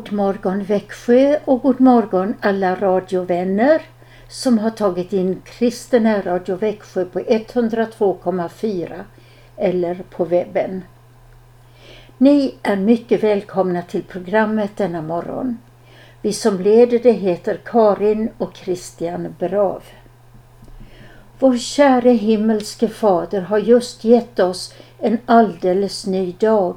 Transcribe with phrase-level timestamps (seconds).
[0.00, 3.82] God morgon Växjö och god morgon alla radiovänner
[4.28, 9.04] som har tagit in Kristen Radio Växjö på 102,4
[9.56, 10.82] eller på webben.
[12.18, 15.58] Ni är mycket välkomna till programmet denna morgon.
[16.22, 19.82] Vi som leder det heter Karin och Christian Brav.
[21.38, 26.76] Vår käre himmelske Fader har just gett oss en alldeles ny dag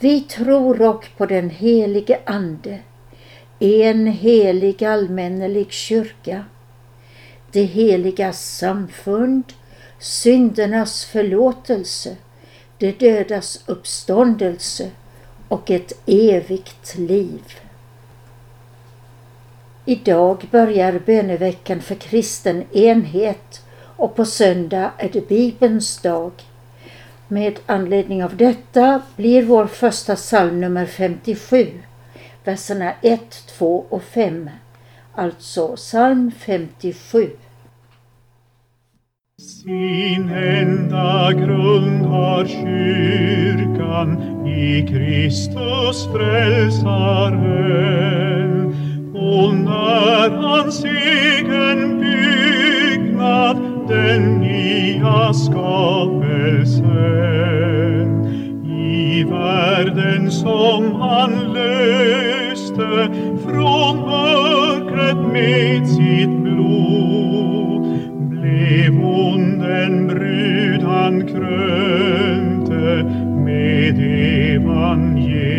[0.00, 2.78] Vi tror och på den helige Ande,
[3.58, 6.44] en helig allmännelig kyrka,
[7.52, 9.52] det heliga samfund,
[9.98, 12.16] syndernas förlåtelse,
[12.78, 14.90] de dödas uppståndelse
[15.48, 17.42] och ett evigt liv.
[19.84, 23.62] Idag börjar böneveckan för kristen enhet
[23.96, 26.32] och på söndag är det Bibelns dag.
[27.28, 31.66] Med anledning av detta blir vår första psalm nummer 57,
[32.44, 33.20] verserna 1,
[33.58, 34.50] 2 och 5.
[35.14, 37.30] Alltså psalm 57.
[39.38, 47.46] Sin enda grund har kyrkan i Kristus frälsaren
[49.14, 56.86] och när hans egen byggnad den nya skapelsen
[58.64, 63.08] i världen som han löste
[63.44, 67.82] från mörkret med sitt blod
[68.30, 73.04] blev hon den brud han krönte
[73.44, 73.98] med
[74.54, 75.56] evangelium.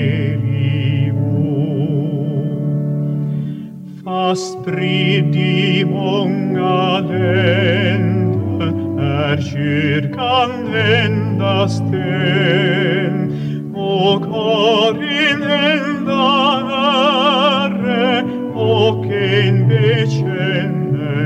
[4.05, 8.06] Fast spridd i många länder
[9.17, 13.33] är kyrkan endast en
[13.75, 16.27] och har en enda
[16.67, 18.23] Herre
[18.53, 21.17] och en bekännelse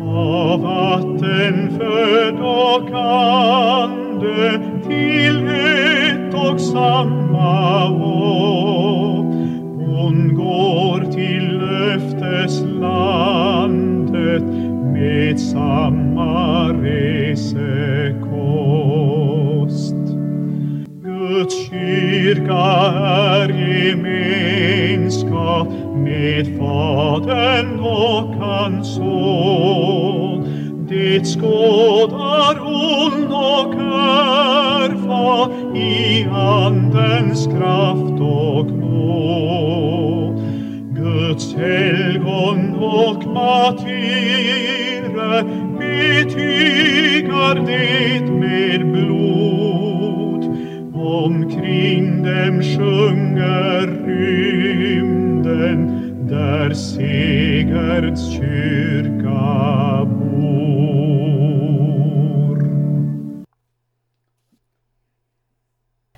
[0.00, 5.48] av vatten född och ande till
[14.98, 18.28] med samma resekost.
[21.04, 22.66] Guds kyrka
[22.96, 30.44] är gemenskap med Fadern och hans Son.
[30.88, 33.74] Det skådar hon och
[34.82, 40.42] erfar i Andens kraft och nåd.
[40.94, 43.22] Guds helgon och
[45.18, 45.42] martyrer
[45.78, 50.44] betygar det med blod.
[50.94, 55.80] Omkring dem sjunger rymden
[56.28, 60.58] där segerns kyrka bor.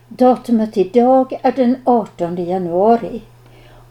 [0.09, 3.23] Datumet idag är den 18 januari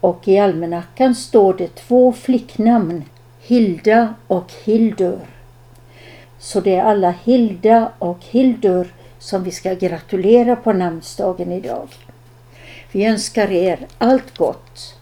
[0.00, 3.04] och i almanackan står det två flicknamn,
[3.42, 5.20] Hilda och Hildur.
[6.38, 11.88] Så det är alla Hilda och Hildur som vi ska gratulera på namnsdagen idag.
[12.92, 14.94] Vi önskar er allt gott.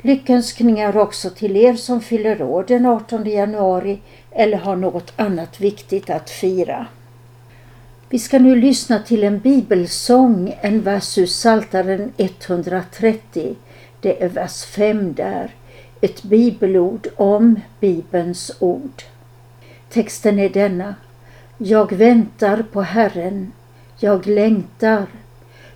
[0.00, 4.00] Lyckönskningar också till er som fyller år den 18 januari
[4.30, 6.86] eller har något annat viktigt att fira.
[8.08, 13.54] Vi ska nu lyssna till en bibelsång, en vers ur Psaltaren 130.
[14.00, 15.50] Det är vers 5 där.
[16.04, 19.02] Ett bibelord om Bibelns ord.
[19.88, 20.94] Texten är denna.
[21.58, 23.52] Jag väntar på Herren.
[23.98, 25.06] Jag längtar.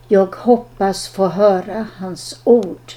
[0.08, 2.92] Jag hoppas få höra hans ord.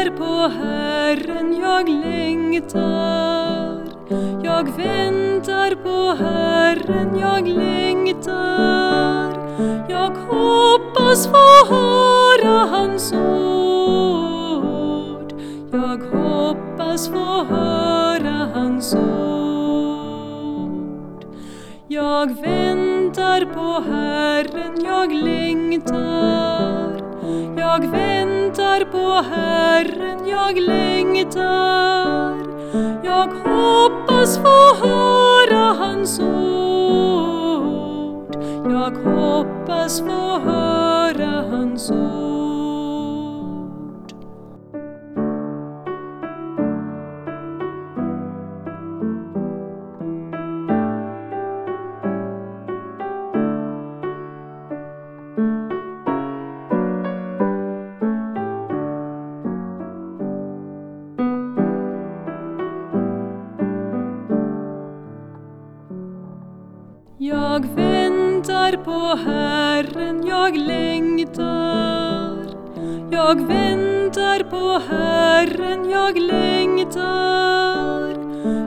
[0.00, 2.80] Väntar på Herren, jag längtar.
[4.44, 8.30] Jag väntar på Herren, jag längtar.
[9.88, 14.52] Jag hoppas få höra hans ord.
[15.72, 19.10] Jag hoppas få höra hans ord.
[21.88, 26.50] Jag väntar på Herren, jag längtar.
[27.56, 29.89] Jag väntar på Herren,
[30.40, 32.34] jag längtar.
[33.04, 37.10] Jag hoppas få höra hans ord.
[38.64, 42.39] Jag hoppas få höra hans ord.
[68.70, 72.46] Väntar på Herren, jag längtar.
[73.10, 77.00] Jag väntar på Herren, jag längtar.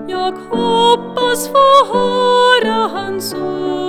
[0.10, 3.88] Jag hoppas få höra hans ord.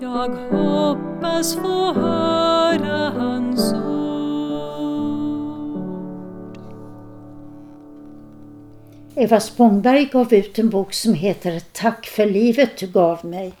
[0.00, 3.84] Jag hoppas få höra hans ord.
[9.14, 13.52] Eva Spångberg gav ut en bok som heter Tack för livet du gav mig.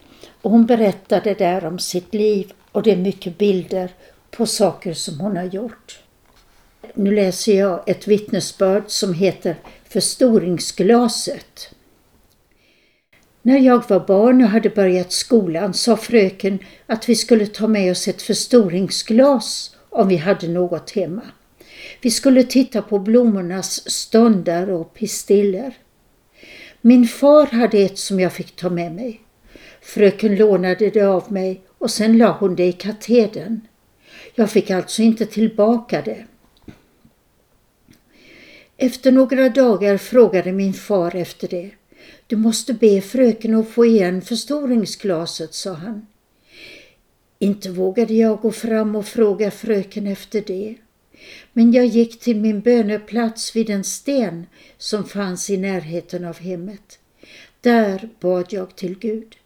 [0.44, 3.90] Och hon berättade där om sitt liv och det är mycket bilder
[4.30, 5.98] på saker som hon har gjort.
[6.94, 9.56] Nu läser jag ett vittnesbörd som heter
[9.88, 11.70] Förstoringsglaset.
[13.42, 17.90] När jag var barn och hade börjat skolan sa fröken att vi skulle ta med
[17.90, 21.22] oss ett förstoringsglas om vi hade något hemma.
[22.00, 25.74] Vi skulle titta på blommornas ståndar och pistiller.
[26.80, 29.23] Min far hade ett som jag fick ta med mig.
[29.84, 33.60] Fröken lånade det av mig och sen la hon det i katedern.
[34.34, 36.24] Jag fick alltså inte tillbaka det.
[38.76, 41.70] Efter några dagar frågade min far efter det.
[42.26, 46.06] Du måste be fröken att få igen förstoringsglaset, sa han.
[47.38, 50.74] Inte vågade jag gå fram och fråga fröken efter det.
[51.52, 54.46] Men jag gick till min böneplats vid en sten
[54.78, 56.98] som fanns i närheten av hemmet.
[57.60, 59.36] Där bad jag till Gud.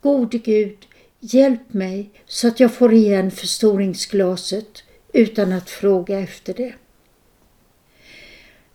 [0.00, 0.86] Gode Gud,
[1.20, 6.74] hjälp mig så att jag får igen förstoringsglaset utan att fråga efter det.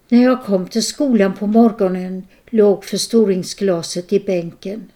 [0.10, 4.92] När jag kom till skolan på morgonen låg förstoringsglaset i bänken.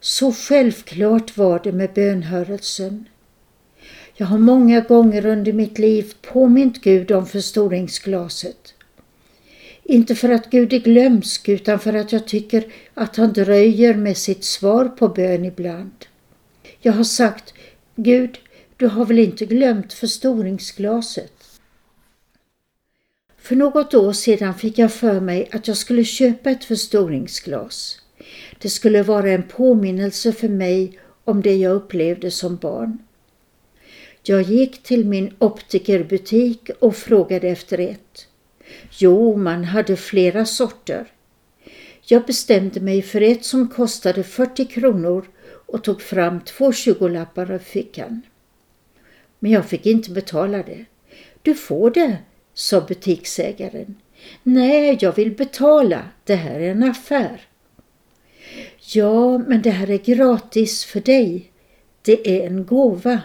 [0.00, 3.08] Så självklart var det med bönhörelsen.
[4.14, 8.73] Jag har många gånger under mitt liv påmint Gud om förstoringsglaset.
[9.84, 14.16] Inte för att Gud är glömsk utan för att jag tycker att han dröjer med
[14.16, 16.04] sitt svar på bön ibland.
[16.80, 17.54] Jag har sagt
[17.96, 18.38] Gud,
[18.76, 21.60] du har väl inte glömt förstoringsglaset?
[23.38, 27.98] För något år sedan fick jag för mig att jag skulle köpa ett förstoringsglas.
[28.58, 32.98] Det skulle vara en påminnelse för mig om det jag upplevde som barn.
[34.22, 38.28] Jag gick till min optikerbutik och frågade efter ett.
[38.90, 41.06] Jo, man hade flera sorter.
[42.06, 45.28] Jag bestämde mig för ett som kostade 40 kronor
[45.66, 48.22] och tog fram två tjugolappar ur fickan.
[49.38, 50.84] Men jag fick inte betala det.
[51.42, 52.18] Du får det,
[52.54, 53.94] sa butiksägaren.
[54.42, 56.02] Nej, jag vill betala.
[56.24, 57.40] Det här är en affär.
[58.92, 61.50] Ja, men det här är gratis för dig.
[62.02, 63.20] Det är en gåva.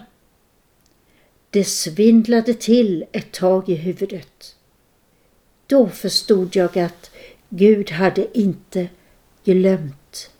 [1.49, 4.55] Det svindlade till ett tag i huvudet.
[5.69, 7.11] Då förstod jag att
[7.49, 8.87] Gud hade inte
[9.43, 10.31] glömt.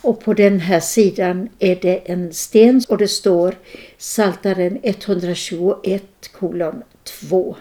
[0.00, 3.58] Och på den här sidan är det en sten och det står
[3.98, 7.56] Saltaren 121 kolon 2.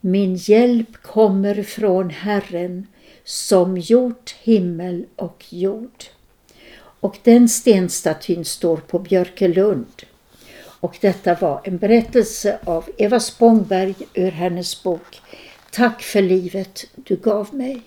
[0.00, 2.86] Min hjälp kommer från Herren
[3.24, 6.04] som gjort himmel och jord.
[6.76, 10.02] Och den stenstatyn står på Björkelund.
[10.84, 15.20] Och detta var en berättelse av Eva Spångberg ur hennes bok
[15.70, 17.82] Tack för livet du gav mig.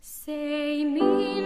[0.00, 1.41] Säg min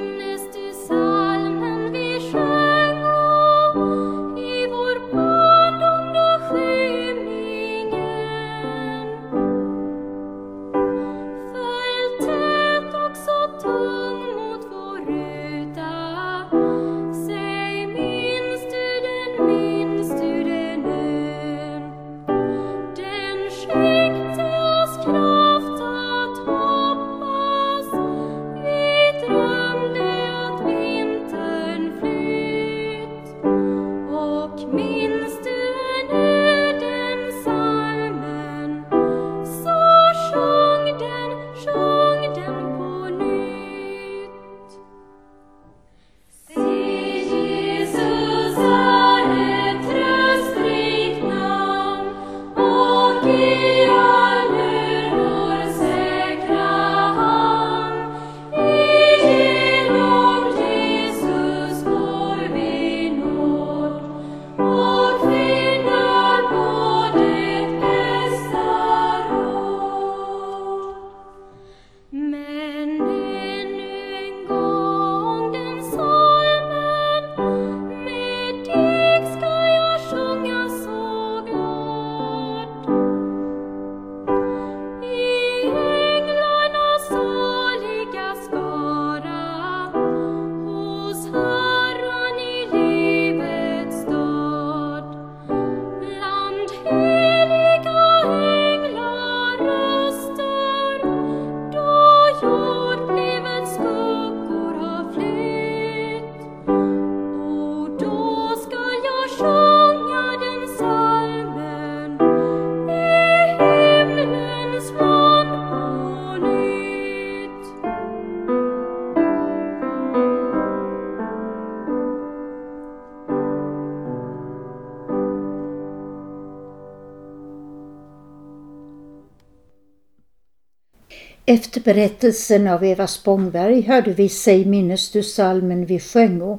[131.76, 136.58] Efter berättelsen av Eva Spångberg hörde vi Säg minnes du salmen vi sjöngo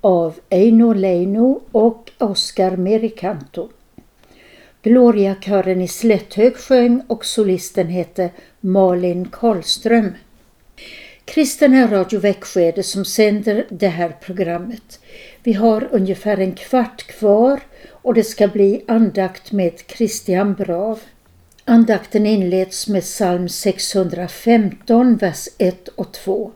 [0.00, 3.68] av Eino Leino och Oskar Merikanto.
[4.82, 10.12] Gloriakören i Slätthög sjöng och solisten hette Malin Karlström.
[11.24, 15.00] Kristen Radio Växjö är det som sänder det här programmet.
[15.42, 21.00] Vi har ungefär en kvart kvar och det ska bli andakt med Christian Brav.
[21.70, 26.52] Andakten inleds med psalm 615, vers 1 och 2.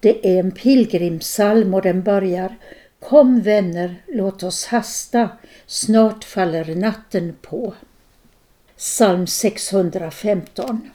[0.00, 2.56] Det är en pilgrimsalm och den börjar
[3.00, 5.28] Kom vänner, låt oss hasta,
[5.66, 7.74] snart faller natten på.
[8.76, 10.90] Psalm 615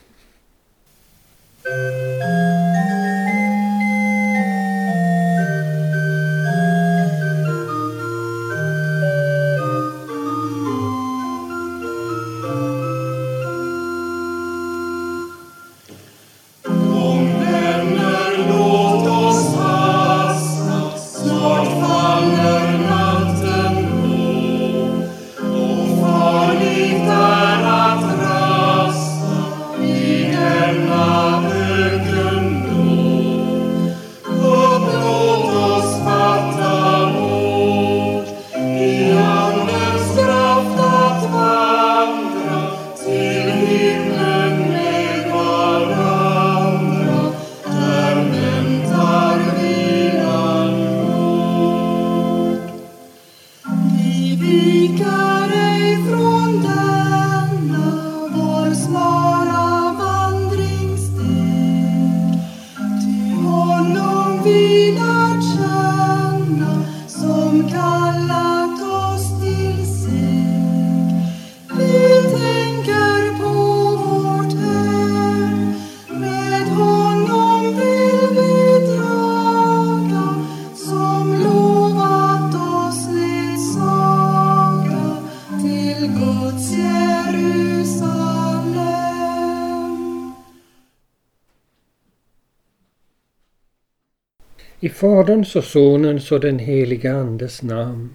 [94.86, 98.14] I Faderns och Sonens och den helige Andes namn.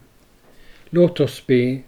[0.90, 1.80] Låt oss be.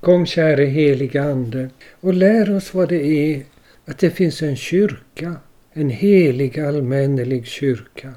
[0.00, 3.44] Kom käre helige Ande och lär oss vad det är
[3.84, 5.36] att det finns en kyrka,
[5.72, 8.14] en helig allmännelig kyrka.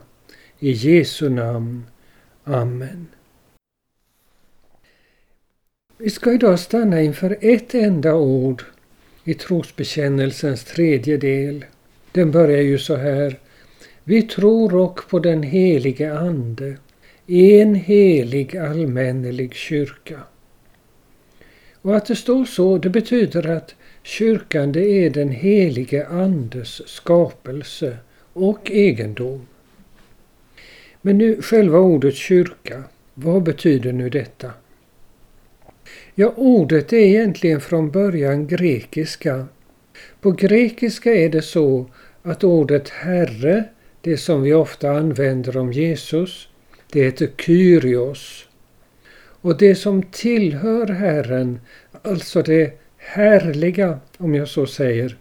[0.59, 1.83] I Jesu namn.
[2.43, 3.07] Amen.
[5.97, 8.63] Vi ska idag stanna inför ett enda ord
[9.23, 11.65] i trosbekännelsens tredje del.
[12.11, 13.39] Den börjar ju så här.
[14.03, 16.77] Vi tror också på den helige Ande,
[17.27, 20.19] en helig allmännelig kyrka.
[21.81, 27.97] Och att det står så, det betyder att kyrkan det är den helige Andes skapelse
[28.33, 29.47] och egendom.
[31.01, 32.83] Men nu själva ordet kyrka,
[33.13, 34.51] vad betyder nu detta?
[36.15, 39.47] Ja, ordet är egentligen från början grekiska.
[40.21, 41.85] På grekiska är det så
[42.23, 43.63] att ordet Herre
[44.03, 46.49] det som vi ofta använder om Jesus,
[46.91, 48.47] det heter Kyrios.
[49.15, 51.59] Och det som tillhör Herren,
[52.01, 55.17] alltså det härliga, om jag så säger,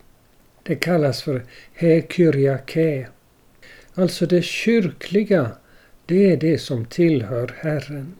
[0.63, 1.43] det kallas för
[1.75, 3.09] hekyriake.
[3.95, 5.51] Alltså det kyrkliga,
[6.07, 8.15] det är det som tillhör Herren.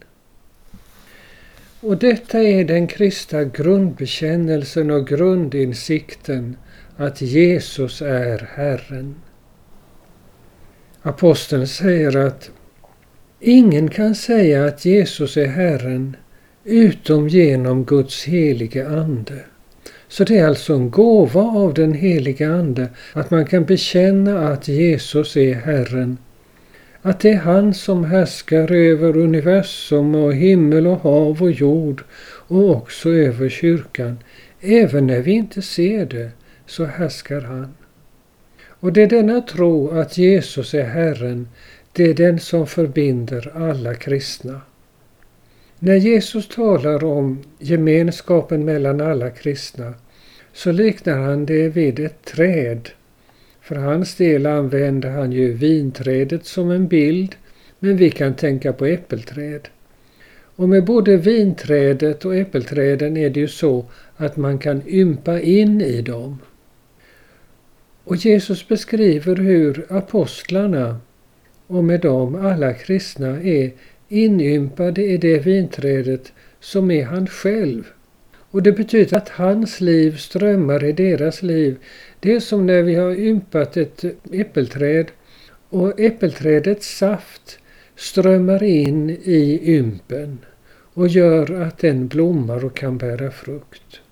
[1.79, 6.57] Och detta är den kristna grundbekännelsen och grundinsikten
[6.97, 9.15] att Jesus är Herren.
[11.05, 12.51] Aposteln säger att
[13.39, 16.15] ingen kan säga att Jesus är Herren
[16.63, 19.39] utom genom Guds helige Ande.
[20.07, 24.67] Så det är alltså en gåva av den helige Ande att man kan bekänna att
[24.67, 26.17] Jesus är Herren.
[27.01, 32.03] Att det är han som härskar över universum och himmel och hav och jord
[32.47, 34.17] och också över kyrkan.
[34.61, 36.31] Även när vi inte ser det
[36.65, 37.73] så härskar han.
[38.83, 41.47] Och det är denna tro att Jesus är Herren,
[41.91, 44.61] det är den som förbinder alla kristna.
[45.79, 49.93] När Jesus talar om gemenskapen mellan alla kristna
[50.53, 52.89] så liknar han det vid ett träd.
[53.61, 57.35] För hans del använder han ju vinträdet som en bild,
[57.79, 59.67] men vi kan tänka på äppelträd.
[60.55, 63.85] Och med både vinträdet och äppelträden är det ju så
[64.17, 66.39] att man kan ympa in i dem.
[68.03, 70.99] Och Jesus beskriver hur apostlarna
[71.67, 73.71] och med dem alla kristna är
[74.09, 77.83] inympade i det vinträdet som är han själv.
[78.35, 81.77] Och det betyder att hans liv strömmar i deras liv.
[82.19, 85.11] Det är som när vi har ympat ett äppelträd
[85.69, 87.59] och äppelträdets saft
[87.95, 90.37] strömmar in i ympen
[90.93, 94.02] och gör att den blommar och kan bära frukt.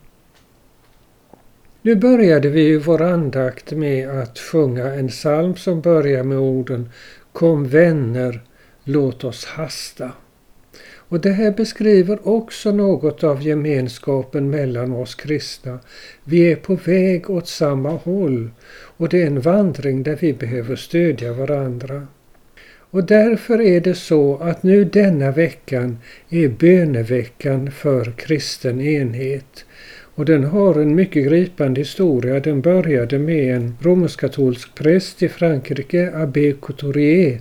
[1.83, 6.89] Nu började vi vår andakt med att sjunga en psalm som börjar med orden
[7.31, 8.41] Kom vänner,
[8.83, 10.11] låt oss hasta.
[10.95, 15.79] Och det här beskriver också något av gemenskapen mellan oss kristna.
[16.23, 18.49] Vi är på väg åt samma håll
[18.97, 22.07] och det är en vandring där vi behöver stödja varandra.
[22.91, 25.97] Och därför är det så att nu denna veckan
[26.29, 29.65] är böneveckan för kristen enhet.
[30.21, 32.39] Och den har en mycket gripande historia.
[32.39, 37.39] Den började med en romersk-katolsk präst i Frankrike, Abbé Couturier,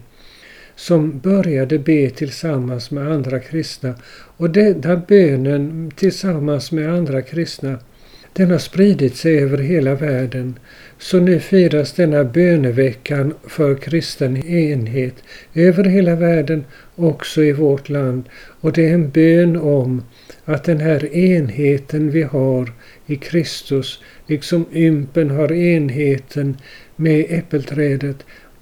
[0.76, 3.94] som började be tillsammans med andra kristna.
[4.36, 7.78] Och denna bönen tillsammans med andra kristna,
[8.32, 10.58] den har spridit sig över hela världen.
[10.98, 15.14] Så nu firas denna böneveckan för kristen enhet
[15.54, 16.64] över hela världen,
[16.96, 18.28] också i vårt land.
[18.60, 20.02] Och det är en bön om
[20.50, 22.72] att den här enheten vi har
[23.06, 26.56] i Kristus, liksom ympen har enheten
[26.96, 28.16] med äppelträdet,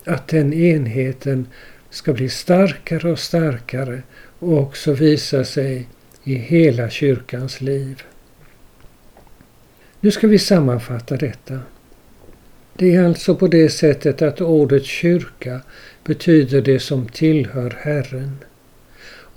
[0.05, 1.47] att den enheten
[1.91, 4.03] ska bli starkare och starkare
[4.39, 5.89] och också visa sig
[6.25, 8.03] i hela kyrkans liv.
[10.01, 11.61] Nu ska vi sammanfatta detta.
[12.77, 15.61] Det är alltså på det sättet att ordet kyrka
[16.05, 18.39] betyder det som tillhör Herren.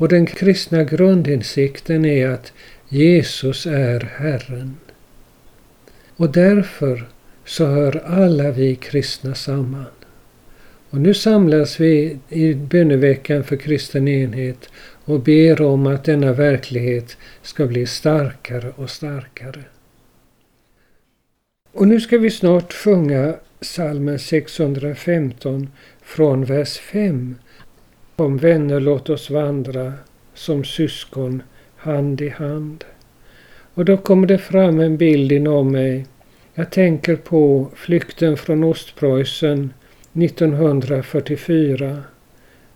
[0.02, 2.54] Och den kristna grundinsikten är att
[2.90, 4.78] Jesus är Herren.
[6.16, 7.08] Och därför
[7.46, 9.86] så hör alla vi kristna samman.
[10.90, 14.70] Och nu samlas vi i böneveckan för kristen enhet
[15.06, 19.64] och ber om att denna verklighet ska bli starkare och starkare.
[21.72, 25.70] Och nu ska vi snart sjunga salmen 615
[26.02, 27.36] från vers 5.
[28.16, 29.94] Om vänner låt oss vandra
[30.34, 31.44] som syskon
[31.76, 32.84] hand i hand.
[33.74, 36.06] Och då kommer det fram en bild inom mig.
[36.54, 39.74] Jag tänker på flykten från Ostpreussen
[40.14, 42.04] 1944.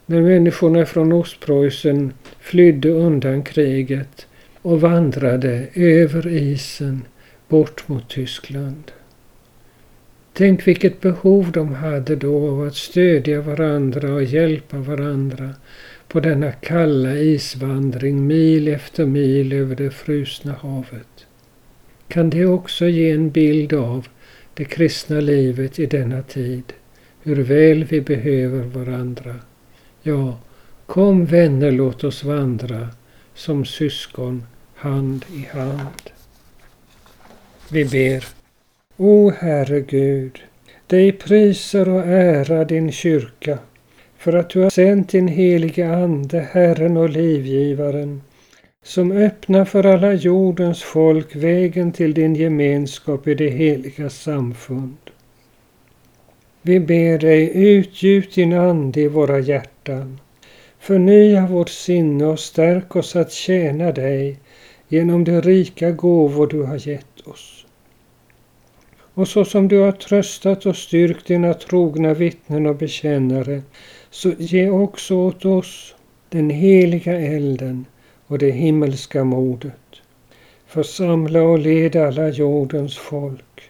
[0.05, 4.27] När människorna från Ostpreussen flydde undan kriget
[4.61, 7.05] och vandrade över isen
[7.47, 8.91] bort mot Tyskland.
[10.37, 15.53] Tänk vilket behov de hade då av att stödja varandra och hjälpa varandra
[16.07, 21.25] på denna kalla isvandring mil efter mil över det frusna havet.
[22.07, 24.07] Kan det också ge en bild av
[24.53, 26.73] det kristna livet i denna tid,
[27.21, 29.35] hur väl vi behöver varandra.
[30.01, 30.39] Ja,
[30.85, 32.89] kom vänner låt oss vandra
[33.33, 34.43] som syskon
[34.75, 36.09] hand i hand.
[37.69, 38.44] Vi ber.
[38.97, 40.39] O Herre Gud,
[40.87, 43.59] dig priser och ära din kyrka
[44.17, 48.21] för att du har sänt din helige Ande, Herren och livgivaren,
[48.83, 54.97] som öppnar för alla jordens folk vägen till din gemenskap i det heliga samfund.
[56.61, 60.19] Vi ber dig, utgjut din Ande i våra hjärtan.
[60.79, 64.39] Förnya vårt sinne och stärk oss att tjäna dig
[64.87, 67.54] genom de rika gåvor du har gett oss.
[69.15, 73.61] Och så som du har tröstat och styrkt dina trogna vittnen och bekännare,
[74.09, 75.95] så ge också åt oss
[76.29, 77.85] den heliga elden
[78.27, 80.01] och det himmelska modet.
[80.67, 83.61] Församla och led alla jordens folk.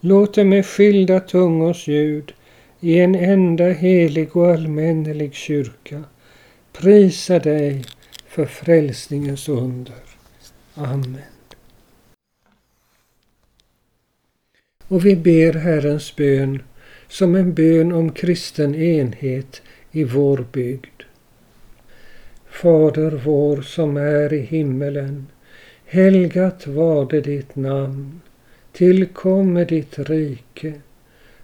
[0.00, 2.32] Låt det med skilda tungors ljud
[2.80, 6.04] i en enda helig och allmännelig kyrka
[6.72, 7.84] prisa dig
[8.28, 9.94] för frälsningens under.
[10.74, 11.35] Amen.
[14.88, 16.62] Och vi ber Herrens bön
[17.08, 21.02] som en bön om kristen enhet i vår bygd.
[22.50, 25.26] Fader vår som är i himmelen.
[25.84, 28.20] Helgat varde ditt namn.
[28.72, 30.72] Tillkomme ditt rike.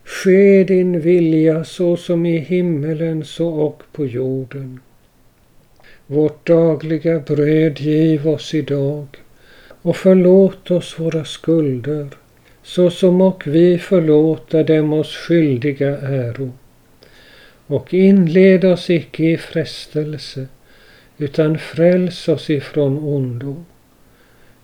[0.04, 4.80] Ske din vilja så som i himmelen så och på jorden.
[6.06, 9.06] Vårt dagliga bröd giv oss idag
[9.82, 12.08] och förlåt oss våra skulder
[12.62, 16.52] såsom och vi förlåta dem oss skyldiga äro.
[17.66, 20.46] Och inled oss icke i frestelse,
[21.18, 23.64] utan fräls oss ifrån ondo.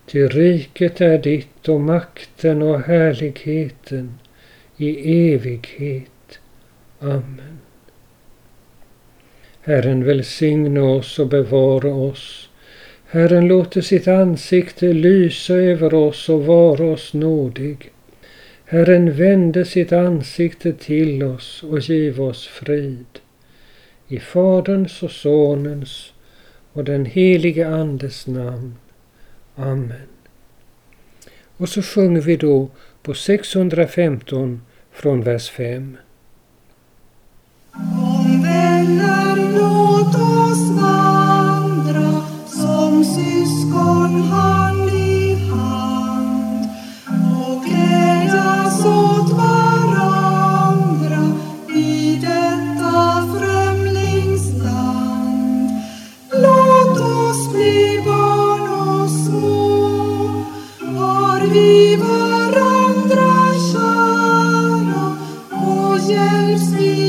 [0.06, 4.18] Ty riket är ditt och makten och härligheten
[4.76, 6.38] i evighet.
[7.00, 7.58] Amen.
[9.60, 12.47] Herren välsigne oss och bevara oss.
[13.10, 17.90] Herren låter sitt ansikte lysa över oss och vara oss nådig.
[18.64, 23.06] Herren vände sitt ansikte till oss och giv oss frid.
[24.08, 26.12] I Faderns och Sonens
[26.72, 28.74] och den helige Andes namn.
[29.54, 30.08] Amen.
[31.56, 32.68] Och så sjunger vi då
[33.02, 34.60] på 615
[34.92, 35.96] från vers 5.
[37.72, 40.97] Om vänner, låt oss vandra
[61.96, 65.16] varandra kära
[65.52, 67.07] och hjälps vi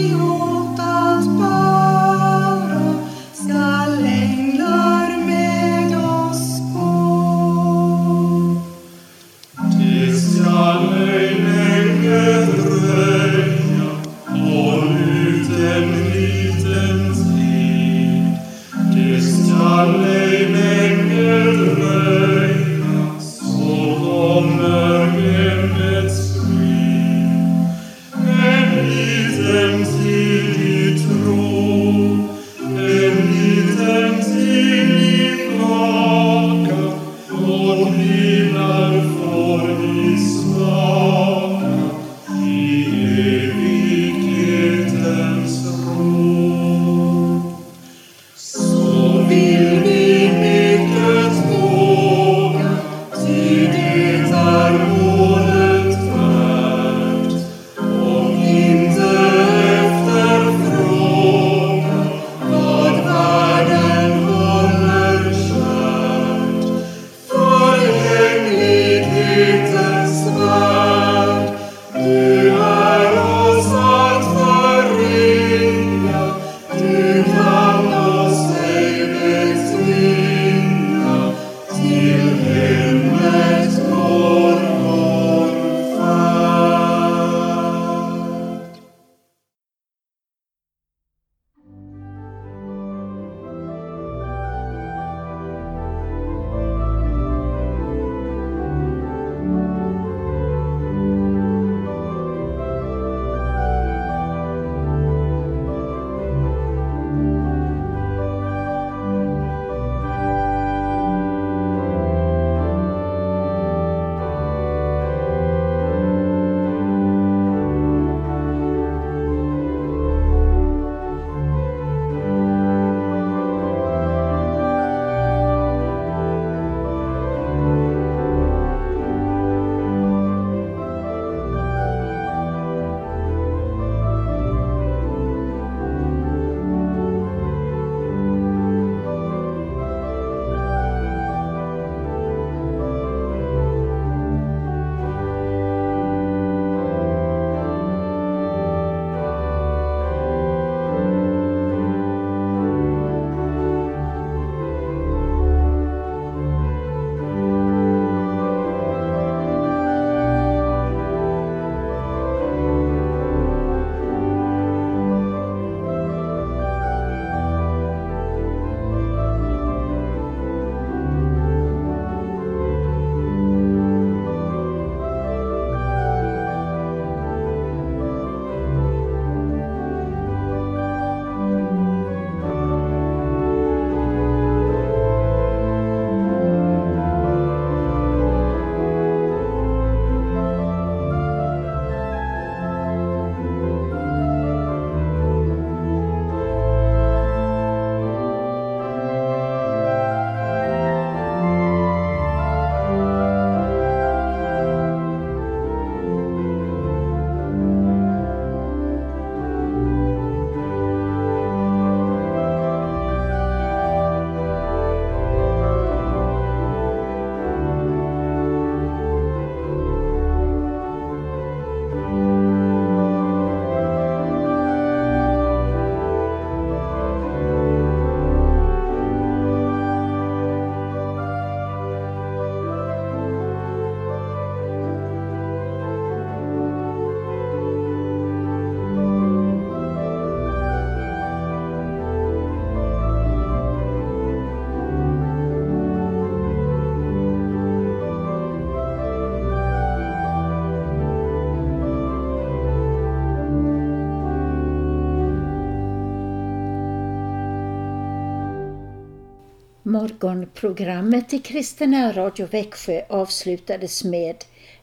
[259.90, 264.36] Morgonprogrammet i Kristina Radio Växjö avslutades med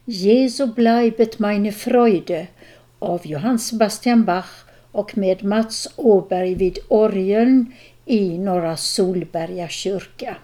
[0.04, 2.46] Jesu bleibet meine Freude
[2.98, 7.72] av Johann Sebastian Bach och med Mats Åberg vid orgeln
[8.04, 10.36] i Norra Solberga kyrka.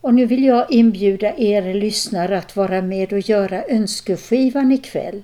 [0.00, 5.22] Och nu vill jag inbjuda er lyssnare att vara med och göra önskeskivan ikväll.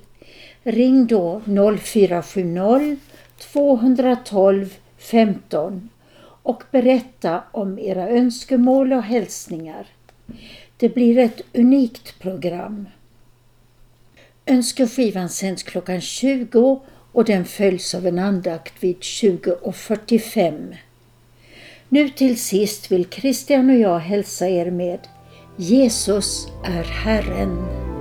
[0.62, 1.42] Ring då
[1.80, 2.96] 0470
[3.38, 5.88] 212 15
[6.46, 9.86] och berätta om era önskemål och hälsningar.
[10.76, 12.88] Det blir ett unikt program.
[14.46, 16.80] Önskeskivan sänds klockan 20
[17.12, 20.76] och den följs av en andakt vid 20.45.
[21.88, 25.00] Nu till sist vill Christian och jag hälsa er med
[25.56, 27.95] Jesus är Herren.